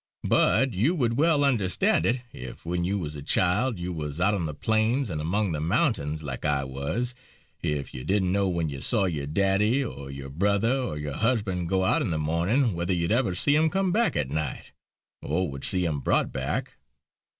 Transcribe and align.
But 0.23 0.73
you 0.73 0.95
would 0.95 1.15
well 1.19 1.43
understand 1.45 2.07
it, 2.07 2.21
if 2.33 2.65
when 2.65 2.83
you 2.83 2.97
was 2.97 3.15
a 3.15 3.21
child, 3.21 3.77
you 3.77 3.93
was 3.93 4.19
out 4.19 4.33
on 4.33 4.47
the 4.47 4.55
plains 4.55 5.11
and 5.11 5.21
among 5.21 5.51
the 5.51 5.59
mountains, 5.61 6.23
like 6.23 6.43
I 6.43 6.63
was; 6.63 7.13
if 7.61 7.93
you 7.93 8.03
didn't 8.03 8.31
know 8.31 8.49
when 8.49 8.67
you 8.67 8.81
saw 8.81 9.05
your 9.05 9.27
daddy, 9.27 9.83
or 9.83 10.09
your 10.09 10.31
brother, 10.31 10.75
or 10.75 10.97
your 10.97 11.13
husband 11.13 11.69
go 11.69 11.83
out 11.85 12.01
in 12.01 12.09
the 12.09 12.17
morning 12.17 12.73
whether 12.73 12.93
you'd 12.95 13.11
ever 13.11 13.35
see 13.35 13.55
him 13.55 13.69
come 13.69 13.91
back 13.91 14.15
at 14.15 14.31
night, 14.31 14.71
or 15.21 15.47
would 15.51 15.63
see 15.63 15.85
him 15.85 15.99
brought 15.99 16.31
back. 16.31 16.77